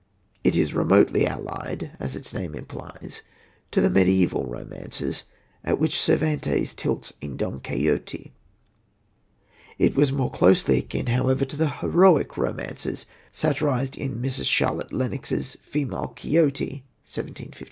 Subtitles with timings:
[0.43, 3.21] It is remotely allied, as its name implies,
[3.69, 5.25] to the mediaeval romances,
[5.63, 8.31] at which Cervantes tilts in Don Quixote.
[9.77, 14.45] It was more closely akin, however, to the heroic romances satirised in Mrs.
[14.45, 17.59] Charlotte Lennox's Female Quixote (1752).